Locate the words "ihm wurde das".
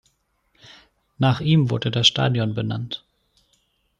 1.41-2.07